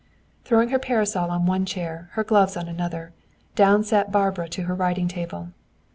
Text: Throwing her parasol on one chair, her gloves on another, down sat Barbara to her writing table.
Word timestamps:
Throwing 0.45 0.69
her 0.69 0.79
parasol 0.79 1.29
on 1.29 1.45
one 1.45 1.63
chair, 1.63 2.09
her 2.13 2.23
gloves 2.23 2.57
on 2.57 2.67
another, 2.67 3.13
down 3.53 3.83
sat 3.83 4.11
Barbara 4.11 4.49
to 4.49 4.63
her 4.63 4.73
writing 4.73 5.07
table. 5.07 5.49